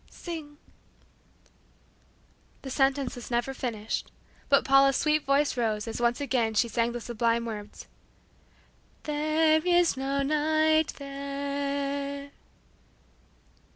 Sing" 0.09 0.57
The 2.63 2.71
sentence 2.71 3.13
was 3.15 3.29
never 3.29 3.53
finished, 3.53 4.11
but 4.49 4.65
Paula's 4.65 4.95
sweet 4.97 5.21
voice 5.25 5.55
rose, 5.55 5.87
as 5.87 6.01
once 6.01 6.19
again 6.19 6.55
she 6.55 6.67
sang 6.67 6.91
the 6.91 6.99
sublime 6.99 7.45
words: 7.45 7.85
"There 9.03 9.61
is 9.63 9.95
no 9.95 10.23
night 10.23 10.93
there." 10.97 12.31